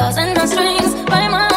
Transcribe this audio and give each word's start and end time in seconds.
cause 0.00 0.18
and 0.18 0.34
no 0.34 0.46
strings. 0.46 0.94
By 1.10 1.28
my 1.28 1.49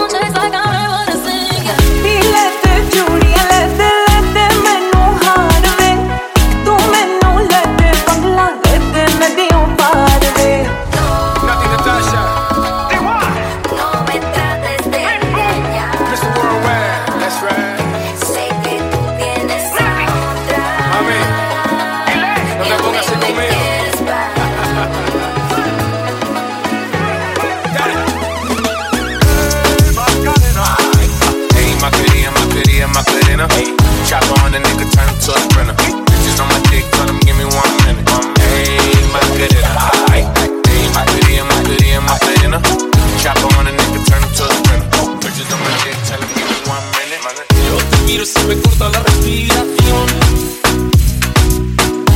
miro 48.14 48.26
se 48.28 48.44
me 48.46 48.56
corta 48.62 48.90
la 48.90 49.00
respiración. 49.00 50.08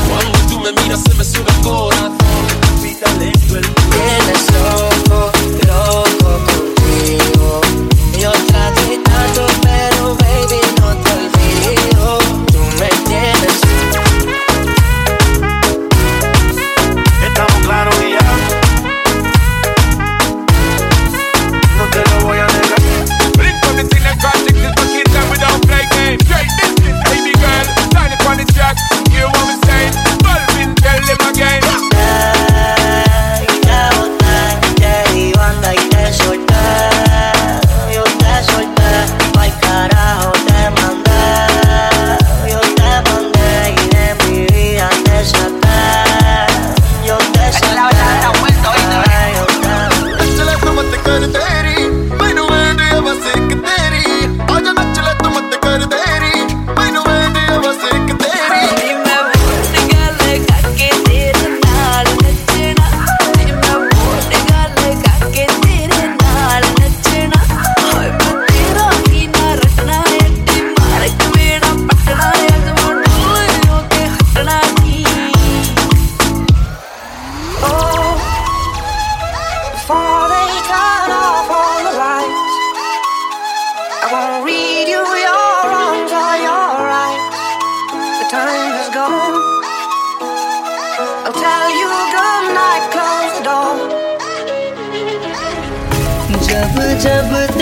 Cuando 0.08 0.40
tú 0.47 0.59
me 0.59 0.72
miras 0.84 1.02
se 1.02 1.13
me 1.16 1.24
sube 1.24 1.50
el 1.50 1.62
corazón. 1.63 2.26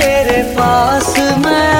तेरे 0.06 0.42
पास 0.54 1.14
मैं 1.46 1.75